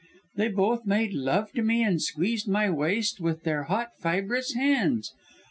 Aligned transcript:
They 0.35 0.47
both 0.47 0.87
made 0.87 1.13
love 1.13 1.51
to 1.51 1.61
me, 1.61 1.83
and 1.83 2.01
squeezed 2.01 2.47
my 2.47 2.71
waist 2.71 3.19
with 3.21 3.43
their 3.43 3.65
hot, 3.65 3.89
fibrous 3.99 4.53
hands. 4.55 5.13